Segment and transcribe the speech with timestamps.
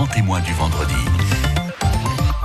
[0.00, 0.94] grand témoin du vendredi.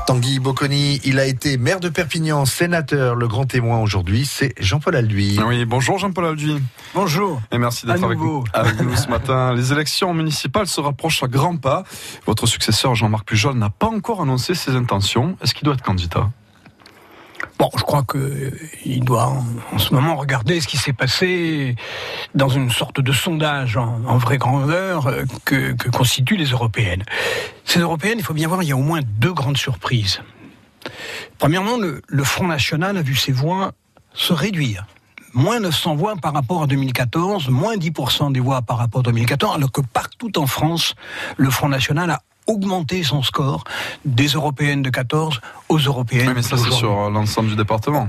[0.07, 3.15] Tanguy Bocconi, il a été maire de Perpignan, sénateur.
[3.15, 5.39] Le grand témoin aujourd'hui, c'est Jean-Paul Alduy.
[5.39, 6.61] Oui, bonjour Jean-Paul Alduy.
[6.93, 7.41] Bonjour.
[7.53, 8.19] Et merci d'être avec,
[8.51, 9.53] avec, nous ce matin.
[9.55, 11.85] Les élections municipales se rapprochent à grands pas.
[12.25, 15.37] Votre successeur Jean-Marc Pujol n'a pas encore annoncé ses intentions.
[15.41, 16.29] Est-ce qu'il doit être candidat?
[17.59, 19.27] Bon, je crois qu'il doit
[19.71, 21.75] en, ce moment regarder ce qui s'est passé
[22.33, 27.03] dans une sorte de sondage en, vraie grandeur euh, que, constituent les européennes.
[27.63, 30.21] Ces européennes, il faut bien voir, il y a au moins deux grandes surprises.
[31.37, 33.71] Premièrement, le, le Front National a vu ses voix
[34.13, 34.85] se réduire
[35.35, 39.57] moins 900 voix par rapport à 2014, moins 10% des voix par rapport à 2014,
[39.57, 40.95] alors que partout en France,
[41.37, 43.63] le Front National a augmenter son score
[44.05, 46.27] des européennes de 14 aux européennes.
[46.29, 48.07] Oui, mais ça, c'est sur l'ensemble du département.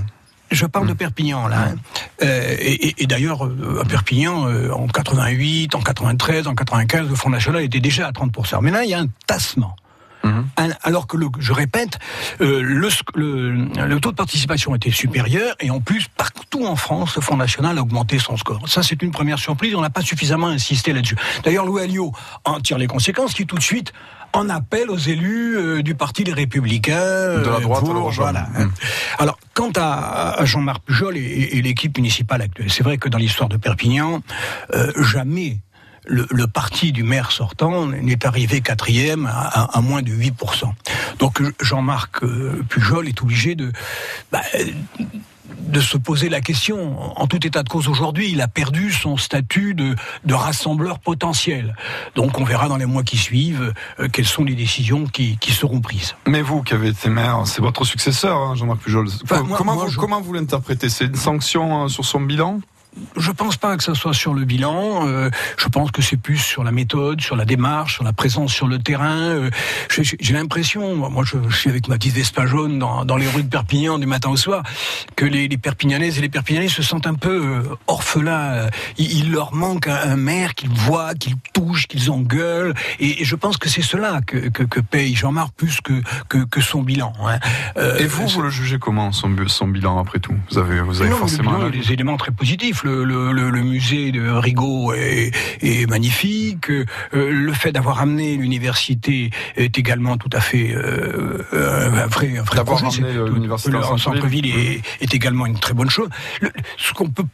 [0.51, 0.97] Je parle de hmm.
[0.97, 1.69] Perpignan là.
[1.69, 1.75] Hein.
[2.23, 7.29] Euh, et, d'ailleurs, euh, à Perpignan, euh, en 88, en 93, en 95, le Front
[7.29, 8.59] National était déjà à 30%.
[8.61, 9.75] Mais là, il y a un tassement.
[10.23, 10.43] Hmm.
[10.83, 11.99] Alors que, le, je répète,
[12.39, 17.37] le, le, taux de participation était supérieur et en plus, partout en France, le Front
[17.37, 18.67] National a augmenté son score.
[18.67, 19.75] Ça, c'est une première surprise.
[19.75, 21.15] On n'a pas suffisamment insisté là-dessus.
[21.43, 22.11] D'ailleurs, Louis Alliot
[22.45, 23.93] en tire les conséquences, qui tout de suite
[24.33, 27.39] en appel aux élus euh, du Parti des Républicains.
[27.39, 27.83] De la droite,
[28.13, 28.41] voilà.
[28.41, 28.71] Mmh.
[29.19, 33.57] Alors, quant à, Jean-Marc Pujol et, l'équipe municipale actuelle, c'est vrai que dans l'histoire de
[33.57, 34.21] Perpignan,
[34.73, 35.59] euh, jamais
[36.07, 40.71] le, parti du maire sortant n'est arrivé quatrième à, moins de 8%.
[41.19, 43.71] Donc Jean-Marc euh, Pujol est obligé de,
[44.31, 44.41] bah,
[45.67, 47.19] de se poser la question.
[47.19, 49.95] En tout état de cause aujourd'hui, il a perdu son statut de,
[50.25, 51.75] de, rassembleur potentiel.
[52.15, 55.51] Donc on verra dans les mois qui suivent euh, quelles sont les décisions qui, qui,
[55.51, 56.15] seront prises.
[56.25, 59.07] Mais vous qui avez été maire, c'est votre successeur, hein, Jean-Marc Pujol.
[59.27, 60.89] comment, vous, comment vous l'interprétez?
[60.89, 62.59] C'est une sanction euh, sur son bilan?
[63.15, 65.07] Je pense pas que ce soit sur le bilan.
[65.07, 68.53] Euh, je pense que c'est plus sur la méthode, sur la démarche, sur la présence
[68.53, 69.19] sur le terrain.
[69.19, 69.49] Euh,
[69.89, 73.49] J'ai l'impression, moi je, suis avec ma petite Vespa jaune dans, dans, les rues de
[73.49, 74.63] Perpignan du matin au soir,
[75.15, 78.67] que les, les Perpignanaises et les Perpignanais se sentent un peu euh, orphelins.
[78.97, 82.73] Il, leur manque un, maire qu'ils voient, qu'ils touchent, qu'ils engueulent.
[82.99, 86.45] Et, et, je pense que c'est cela que, que, que paye Jean-Marc plus que, que,
[86.45, 87.13] que, son bilan.
[87.25, 87.39] Hein.
[87.77, 90.35] Euh, et vous, vous le jugez comment son, son bilan après tout?
[90.51, 94.29] Vous avez, vous avez forcément il y a des éléments très positifs le, musée de
[94.29, 96.69] Rigaud est, magnifique.
[96.69, 102.43] Euh, le fait d'avoir amené l'université est également tout à fait euh, un vrai, un
[102.43, 106.09] vrai D'avoir amené l'université en centre-ville est, est, également une très bonne chose.
[106.77, 107.25] ce qu'on peut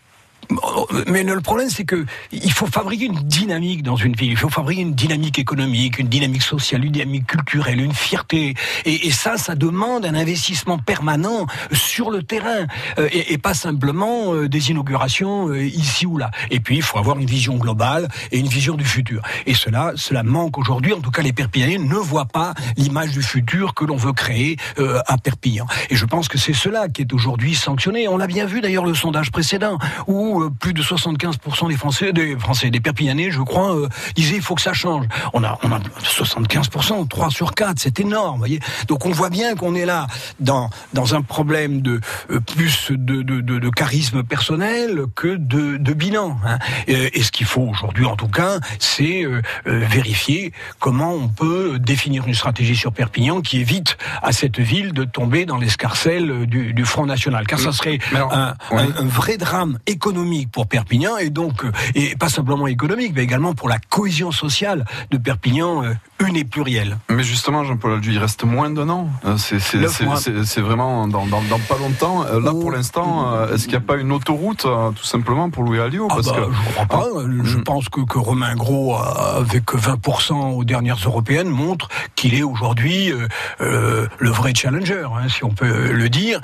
[1.08, 4.32] mais le problème, c'est que il faut fabriquer une dynamique dans une ville.
[4.32, 8.56] Il faut fabriquer une dynamique économique, une dynamique sociale, une dynamique culturelle, une fierté.
[8.86, 12.66] Et, ça, ça demande un investissement permanent sur le terrain
[12.98, 16.32] euh, et, pas simplement euh, des inaugurations euh, ici ou là.
[16.50, 19.22] Et puis, il faut avoir une vision globale et une vision du futur.
[19.46, 20.94] Et cela, cela manque aujourd'hui.
[20.94, 24.58] En tout cas, les Perpignanais ne voient pas l'image du futur que l'on veut créer
[24.78, 25.66] à Perpignan.
[25.90, 28.08] Et je pense que c'est cela qui est aujourd'hui sanctionné.
[28.08, 29.78] On l'a bien vu d'ailleurs le sondage précédent
[30.08, 34.36] où euh, plus de 75% des Français, des Français, des Perpignanais, je crois, euh, disaient
[34.36, 35.06] il faut que ça change.
[35.34, 38.60] On a, on a 75%, 3 sur 4, c'est énorme, voyez.
[38.88, 40.08] Donc on voit bien qu'on est là
[40.40, 42.00] dans dans un problème de
[42.32, 46.38] euh, plus de, de, de, charisme personnel que de, de bilan.
[46.46, 46.60] Hein.
[46.88, 49.24] Et, ce qu'il faut aujourd'hui, en tout cas, c'est
[49.66, 55.06] vérifier comment on peut définir une stratégie sur Perpignan qui évite à cette ville de
[55.06, 60.23] tomber dans l'escarcelle du, du Front National, car ça serait un, un vrai drame économique
[60.52, 64.86] pour Perpignan et donc, euh, et pas simplement économique, mais également pour la cohésion sociale
[65.12, 66.98] de Perpignan euh, une et plurielle.
[67.10, 69.10] Mais justement, Jean-Paul Aldu, il reste moins d'un an.
[69.26, 72.24] Euh, c'est vraiment dans, dans, pas longtemps.
[72.24, 72.72] Là, pour oh.
[72.72, 76.28] l'instant, est-ce qu'il n'y a pas une autoroute, tout simplement, pour Louis Alliot ah parce
[76.28, 76.54] bah, que...
[76.54, 77.04] Je crois pas.
[77.04, 77.20] Ah.
[77.44, 77.64] Je hmm.
[77.64, 83.12] pense que, que Romain Gros, avec 20% aux dernières européennes, montre qu'il est aujourd'hui
[83.60, 86.42] le vrai challenger, hein, si on peut le dire.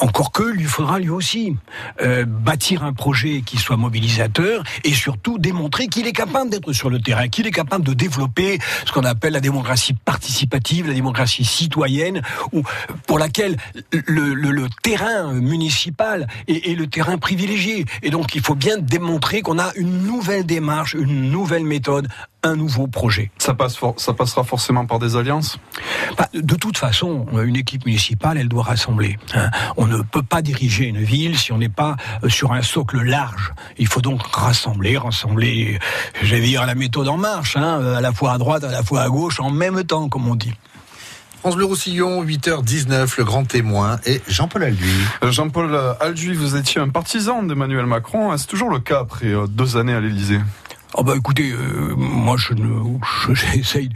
[0.00, 1.56] encore que, lui faudra lui aussi
[2.26, 7.00] bâtir un projet qui soit mobilisateur et surtout démontrer qu'il est capable d'être sur le
[7.00, 12.22] terrain, qu'il est capable de développer ce qu'on appelle la démocratie participative, la démocratie citoyenne,
[12.52, 12.62] ou
[13.06, 13.56] pour laquelle
[13.92, 17.84] le, le, terrain municipal est, est, le terrain privilégié.
[18.02, 22.08] Et donc il faut bien démontrer qu'on a une nouvelle démarche, une nouvelle méthode,
[22.44, 23.30] un nouveau projet.
[23.38, 25.58] Ça, passe ça passera forcément par des alliances?
[26.16, 29.18] Bah, De toute façon, une équipe municipale, elle doit rassembler.
[29.34, 29.50] Hein.
[29.76, 33.02] On ne peut pas diriger une ville si on n'est pas euh, sur un socle
[33.02, 33.52] large.
[33.78, 35.78] Il faut donc rassembler, rassembler,
[36.22, 39.02] j'allais dire, la méthode en marche, hein, à la fois à droite, à la fois
[39.02, 40.52] à gauche, en même temps, comme on dit.
[41.40, 44.88] France Bleu Roussillon, 8h19, le grand témoin et Jean-Paul Alduy.
[45.22, 48.34] Euh, Jean-Paul Alduy, vous étiez un partisan d'Emmanuel Macron.
[48.38, 50.40] C'est toujours le cas après euh, deux années à l'Élysée?
[50.96, 52.54] Oh bah écoutez, euh, moi je
[53.34, 53.88] j'essaye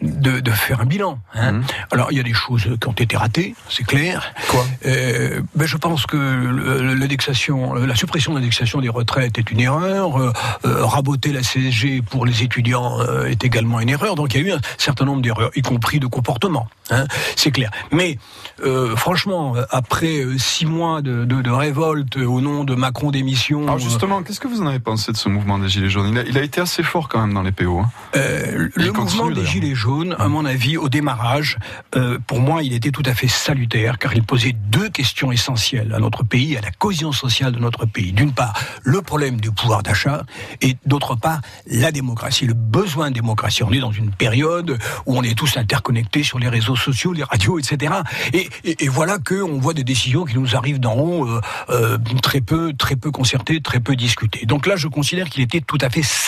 [0.00, 1.18] de, de, faire un bilan.
[1.34, 1.52] Hein.
[1.52, 1.62] Mmh.
[1.90, 4.32] Alors il y a des choses qui ont été ratées, c'est clair.
[4.48, 4.64] Quoi?
[4.86, 10.18] Euh, ben, Je pense que l'indexation, la suppression de l'indexation des retraites est une erreur.
[10.18, 10.32] Euh,
[10.64, 14.14] euh raboter la CSG pour les étudiants euh, est également une erreur.
[14.14, 16.68] Donc il y a eu un certain nombre d'erreurs, y compris de comportement.
[16.90, 17.04] Hein,
[17.36, 17.70] c'est clair.
[17.92, 18.18] Mais
[18.64, 23.64] euh, franchement, après six mois de, de, de, révolte au nom de Macron démission.
[23.64, 26.08] Alors justement, qu'est-ce que vous en avez pensé de ce mouvement des Gilets jaunes?
[26.08, 27.78] Il a, il a, été assez fort quand même dans les PO.
[27.78, 27.90] Hein.
[28.16, 31.58] Euh, le mouvement des Gilets jaunes, à mon avis, au démarrage,
[31.96, 35.92] euh, pour moi, il était tout à fait salutaire car il posait deux questions essentielles
[35.94, 38.12] à notre pays, à la cohésion sociale de notre pays.
[38.12, 40.24] D'une part, le problème du pouvoir d'achat
[40.60, 43.62] et d'autre part, la démocratie, le besoin de démocratie.
[43.62, 47.24] On est dans une période où on est tous interconnectés sur les réseaux sociaux, les
[47.24, 47.94] radios, etc.
[48.32, 51.28] Et, et, et voilà que on voit des décisions qui nous arrivent d'en haut,
[51.70, 54.46] euh, très peu, très peu concertées, très peu discutées.
[54.46, 56.27] Donc là, je considère qu'il était tout à fait salutaire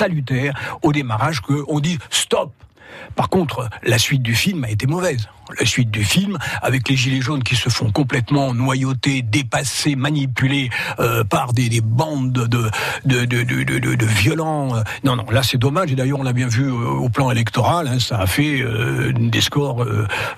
[0.82, 2.52] au démarrage qu'on dit stop.
[3.16, 6.96] Par contre, la suite du film a été mauvaise la suite du film, avec les
[6.96, 12.46] gilets jaunes qui se font complètement noyauter, dépasser, manipuler euh, par des, des, bandes de,
[13.04, 14.76] de, de, de, violents.
[14.76, 14.82] Euh.
[15.04, 17.88] Non, non, là c'est dommage, et d'ailleurs on l'a bien vu euh, au plan électoral,
[17.88, 19.86] hein, ça a fait euh, des scores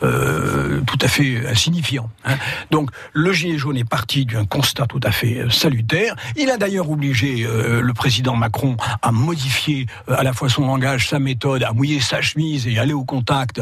[0.01, 2.09] tout à fait insignifiants.
[2.25, 2.37] Hein.
[2.71, 6.15] Donc le gilet jaune est parti d'un constat tout à fait salutaire.
[6.37, 11.19] Il a d'ailleurs obligé le président Macron à modifier à la fois son langage, sa
[11.19, 13.61] méthode, à mouiller sa chemise et aller au contact,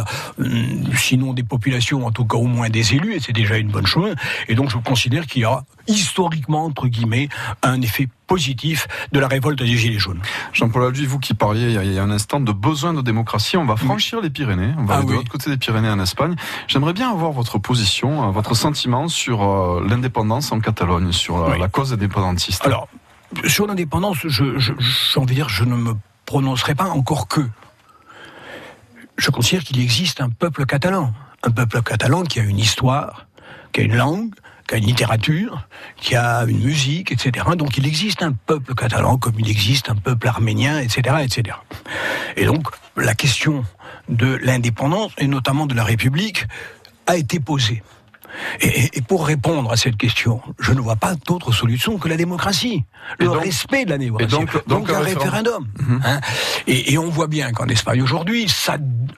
[0.97, 3.87] sinon des populations, en tout cas au moins des élus, et c'est déjà une bonne
[3.87, 4.15] chose.
[4.49, 7.29] Et donc je considère qu'il y a historiquement, entre guillemets,
[7.63, 10.21] un effet positif de la révolte des Gilets jaunes.
[10.53, 13.65] Jean-Paul Alduy, vous qui parliez il y a un instant de besoin de démocratie, on
[13.65, 16.37] va franchir les Pyrénées, on va ah aller de l'autre côté des Pyrénées en Espagne.
[16.69, 21.69] J'aimerais bien avoir votre position, euh, votre sentiment sur euh, l'indépendance en Catalogne, sur la,
[21.69, 22.65] cause indépendantiste.
[22.65, 22.89] Alors,
[23.47, 25.95] sur l'indépendance, je, je, j'ai envie de dire, je ne me
[26.25, 27.43] prononcerai pas encore que.
[29.21, 31.13] Je considère qu'il existe un peuple catalan
[31.43, 33.27] un peuple catalan qui a une histoire,
[33.73, 34.35] qui a une langue,
[34.67, 37.47] qui a une littérature, qui a une musique, etc.
[37.57, 41.17] Donc il existe un peuple catalan comme il existe un peuple arménien, etc..
[42.37, 43.65] Et donc la question
[44.09, 46.47] de l'indépendance, et notamment de la République,
[47.07, 47.83] a été posée.
[48.61, 52.85] Et, pour répondre à cette question, je ne vois pas d'autre solution que la démocratie,
[53.19, 54.31] le respect de la démocratie.
[54.31, 55.67] donc, donc, un référendum.
[55.79, 56.01] Mhm.
[56.05, 56.21] Hein.
[56.67, 58.47] et, on voit bien qu'en Espagne aujourd'hui,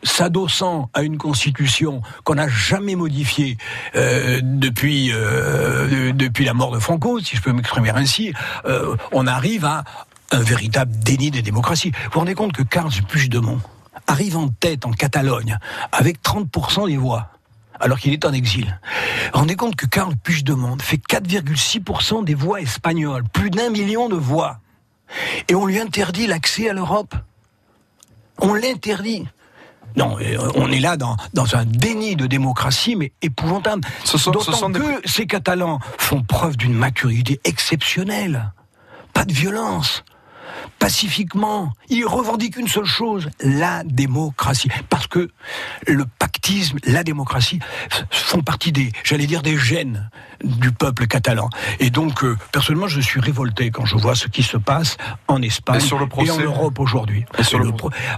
[0.03, 3.57] s'adossant à une constitution qu'on n'a jamais modifiée
[3.97, 8.33] euh, depuis euh, depuis la mort de Franco, si je peux m'exprimer ainsi,
[8.65, 9.85] euh, on arrive à
[10.31, 11.91] un véritable déni des démocraties.
[11.91, 13.61] Vous vous rendez compte que Carles Puigdemont
[14.07, 15.59] arrive en tête en Catalogne
[15.93, 17.29] avec 30% des voix
[17.83, 18.79] alors qu'il est en exil.
[19.35, 24.61] Rendez compte que Karl Puigdemont fait 4,6% des voix espagnoles, plus d'un million de voix.
[25.49, 27.15] Et on lui interdit l'accès à l'Europe.
[28.39, 29.27] On l'interdit.
[29.97, 33.83] Non, euh, on est là dans, dans un déni de démocratie, mais épouvantable.
[34.27, 38.53] D'autant que ces Catalans font preuve d'une maturité exceptionnelle.
[39.13, 40.05] Pas de violence
[40.83, 41.73] pacifiquement.
[41.89, 44.69] Il revendique une seule chose, la démocratie.
[44.91, 45.31] Parce que
[45.87, 47.61] le pactisme, la démocratie
[48.11, 50.11] font partie des, j'allais dire, des gènes
[50.43, 51.49] du peuple catalan.
[51.79, 54.97] Et donc, euh, personnellement, je suis révolté quand je vois ce qui se passe
[55.29, 57.25] en Espagne et, en Europe aujourd'hui.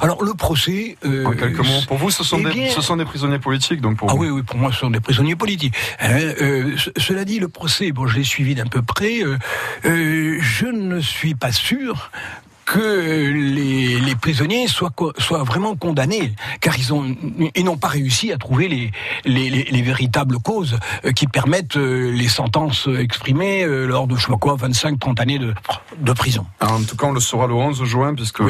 [0.01, 0.97] Alors, le procès...
[1.05, 3.83] Euh, en quelques mots, pour vous, ce sont, eh des, ce sont des prisonniers politiques
[3.83, 5.75] donc pour Ah oui, oui, pour moi, ce sont des prisonniers politiques.
[6.01, 9.21] Hein, euh, cela dit, le procès, bon, je l'ai suivi d'un peu près,
[9.85, 12.11] je ne suis pas sûr
[12.65, 17.05] que les, les, prisonniers soient, soient vraiment condamnés, car ils ont
[17.55, 18.93] ils n'ont pas réussi à trouver les,
[19.25, 24.23] les, les, véritables causes euh, qui permettent euh, les sentences exprimées euh, lors de, je
[24.23, 25.55] sais pas quoi, 25, 30 années de,
[25.99, 26.47] de prison.
[26.61, 28.47] en tout cas, on le saura le 11 juin, puisque le,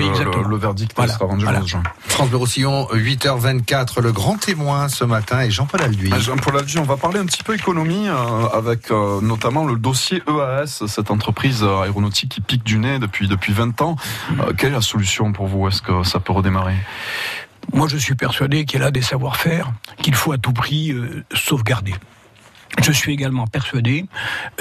[0.48, 1.82] le, verdict sera rendu le 11 juin.
[2.06, 6.10] France Bleu Roussillon, 8h24, le grand témoin ce matin est Jean-Paul Alduy.
[6.12, 8.08] Ah, Jean-Paul Alduy, on va parler un petit peu économie,
[8.52, 13.82] avec notamment le dossier EAS, cette entreprise aéronautique qui pique du nez depuis, depuis 20
[13.82, 13.96] ans.
[14.40, 16.76] Euh, quelle est la solution pour vous Est-ce que ça peut redémarrer?
[17.72, 21.24] Moi, je suis persuadé qu'il y a des savoir-faire qu'il faut à tout prix euh,
[21.34, 21.94] sauvegarder.
[22.82, 24.06] Je suis également persuadé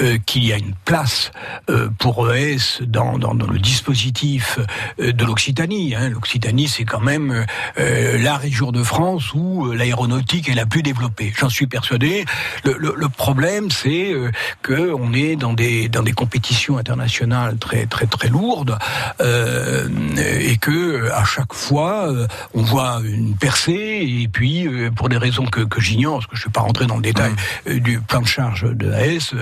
[0.00, 1.32] euh, qu'il y a une place
[1.68, 4.58] euh, pour ES dans, dans, dans, le dispositif
[5.00, 5.94] euh, de l'Occitanie.
[5.94, 6.10] Hein.
[6.10, 7.44] L'Occitanie, c'est quand même
[7.78, 11.32] euh, la région de France où l'aéronautique est la plus développée.
[11.36, 12.24] J'en suis persuadé.
[12.64, 14.14] Le, le, le problème, c'est
[14.62, 18.78] que on est dans des dans des compétitions internationales très très très lourdes
[19.20, 22.08] et que à chaque fois
[22.54, 26.42] on voit une percée et puis pour des raisons que, que j'ignore, parce que je
[26.42, 27.32] ne vais pas rentrer dans le détail
[27.66, 27.78] mmh.
[27.78, 29.34] du plan de charge de AS,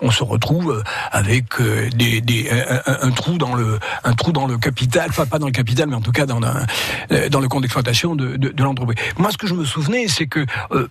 [0.00, 1.60] on se retrouve avec
[1.94, 2.48] des, des
[2.86, 5.96] un, trou dans le un trou dans le capital, enfin pas dans le capital, mais
[5.96, 8.96] en tout cas dans dans le compte d'exploitation de, de, de l'entreprise.
[9.18, 10.44] Moi, ce que je me souvenais, c'est que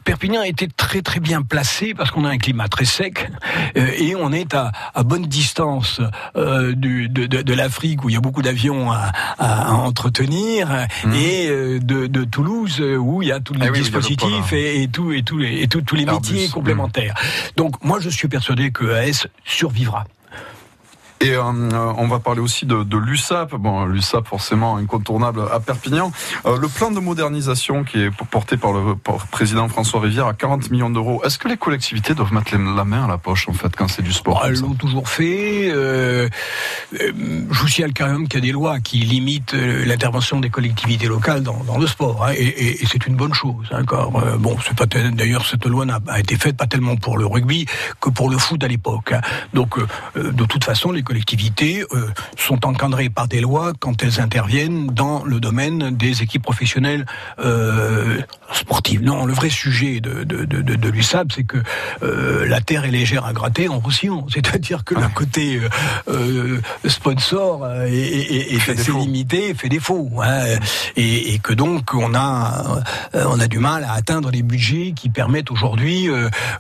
[0.04, 3.30] Perpignan était très très bien placé parce qu'on a un climat très sec
[3.76, 6.02] et on est à, à bonne distance
[6.36, 11.14] du, de, de, de l'Afrique où il y a beaucoup d'avions à, à, entretenir mmh.
[11.14, 11.48] et
[11.80, 15.24] de, de Toulouse où il y a tous les ah dispositifs et, et, tout, et,
[15.24, 17.16] tous les, et tous les métiers complémentaires.
[17.56, 20.06] Donc moi je suis persuadé que AS survivra.
[21.20, 23.56] Et euh, on va parler aussi de, de l'USAP.
[23.56, 26.12] Bon, l'USAP forcément incontournable à Perpignan.
[26.46, 28.96] Euh, le plan de modernisation qui est porté par le,
[29.32, 31.24] président François Rivière à 40 millions d'euros.
[31.26, 34.04] Est-ce que les collectivités doivent mettre la main à la poche en fait quand c'est
[34.04, 35.72] du sport Elles l'ont toujours fait.
[35.72, 36.30] Euh,
[37.02, 37.12] euh,
[37.50, 41.08] je vous signale quand même qu'il y a des lois qui limitent l'intervention des collectivités
[41.08, 43.68] locales dans, dans le sport, hein, et, et, et c'est une bonne chose.
[43.72, 43.84] Hein,
[44.40, 47.66] bon, c'est pas d'ailleurs cette loi n'a été faite pas tellement pour le rugby
[48.00, 49.14] que pour le foot à l'époque.
[49.14, 49.22] Hein.
[49.54, 49.78] Donc,
[50.16, 55.24] de toute façon, les collectivités euh, sont encadrées par des lois quand elles interviennent dans
[55.24, 57.06] le domaine des équipes professionnelles
[57.40, 58.22] euh,
[58.54, 59.02] sportives.
[59.02, 61.58] Non, le vrai sujet de, de, de, de l'USAP, c'est que
[62.04, 64.26] euh, la terre est légère à gratter en Roussillon.
[64.34, 65.60] C'est-à-dire que le côté
[66.08, 70.10] euh, sponsor est, est, assez limité, fait défaut.
[70.24, 70.58] Hein,
[70.96, 72.82] et, et, que donc on a,
[73.14, 76.10] on a du mal à atteindre les budgets qui permettent aujourd'hui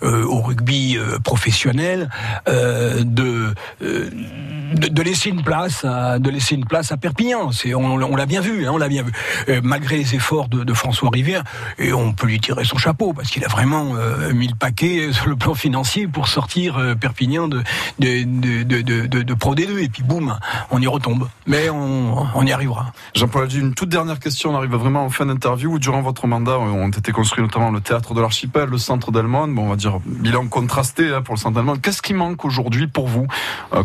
[0.01, 2.09] au rugby professionnel
[2.47, 3.53] de
[4.73, 7.51] de, laisser une place, à, de laisser place Perpignan.
[7.51, 9.11] C'est, on, l'a bien vu, hein, on l'a bien vu.
[9.49, 11.43] Euh, malgré les efforts de, François Rivière,
[11.79, 15.11] et on peut lui tirer son chapeau parce qu'il a vraiment euh, mis le paquet
[15.11, 17.63] sur le plan financier pour sortir euh, Perpignan de
[17.99, 20.37] de, de, de, Pro D2 et puis boum,
[20.71, 21.27] on y retombe.
[21.45, 22.91] Mais on, y arrivera.
[23.15, 24.51] Jean-Paul une toute dernière question.
[24.51, 25.79] On arrive vraiment en fin d'interview.
[25.79, 29.47] Durant votre mandat, ont été construits notamment le théâtre de l'archipel, le centre d'Elmond.
[29.47, 31.77] Bon, on va dire bilan contrasté hein, pour le centre d'Elmond.
[31.77, 33.27] Qu'est-ce qui manque aujourd'hui pour vous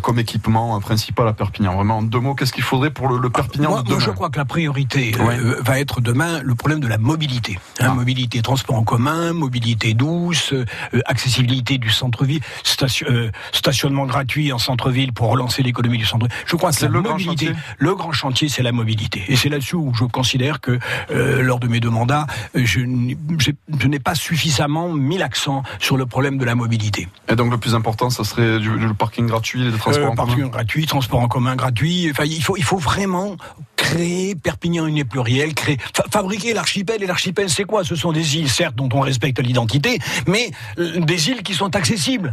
[0.03, 3.71] comme équipement principal à Perpignan Vraiment, en deux mots, qu'est-ce qu'il faudrait pour le, Perpignan
[3.71, 6.81] moi, de demain moi, je crois que la priorité euh, va être demain le problème
[6.81, 7.59] de la mobilité.
[7.81, 7.95] Hein, ah.
[7.95, 10.65] Mobilité, transport en commun, mobilité douce, euh,
[11.07, 16.27] accessibilité du centre-ville, station, euh, stationnement gratuit en centre-ville pour relancer l'économie du centre.
[16.47, 17.47] Je crois que c'est le mobilité.
[17.47, 19.25] Grand le grand chantier, c'est la mobilité.
[19.29, 20.79] Et c'est là-dessus où je considère que
[21.11, 26.45] lors de mes deux mandats, je, n'ai pas suffisamment mis l'accent sur le problème de
[26.45, 27.09] la mobilité.
[27.29, 30.51] Et donc le plus important, ça serait du, le parking gratuit, les transports en commun
[30.63, 32.09] gratuit, transport en commun gratuit.
[32.13, 33.37] Enfin, il faut, il faut vraiment
[33.75, 35.77] créer Perpignan une plurielle, créer,
[36.11, 37.03] fabriquer l'archipel.
[37.03, 37.83] Et l'archipel, c'est quoi?
[37.83, 41.75] Ce sont des îles, certes, dont on respecte l'identité, mais euh, des îles qui sont
[41.75, 42.33] accessibles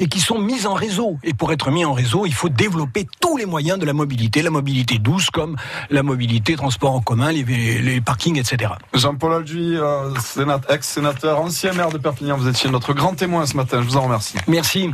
[0.00, 1.18] et qui sont mises en réseau.
[1.22, 4.42] Et pour être mis en réseau, il faut développer tous les moyens de la mobilité,
[4.42, 5.56] la mobilité douce comme
[5.88, 8.72] la mobilité, transport en commun, les, les parkings, etc.
[8.92, 10.10] Jean-Paul Alduy, euh,
[10.68, 13.80] ex-sénateur, ancien maire de Perpignan, vous étiez notre grand témoin ce matin.
[13.82, 14.36] Je vous en remercie.
[14.48, 14.90] Merci.